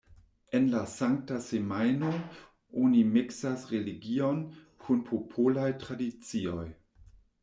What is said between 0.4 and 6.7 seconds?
En la Sankta Semajno oni miksas religion kun popolaj tradicioj.